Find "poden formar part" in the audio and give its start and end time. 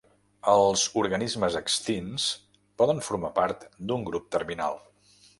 2.83-3.67